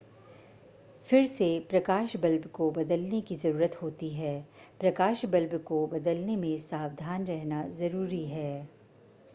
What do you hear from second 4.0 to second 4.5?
है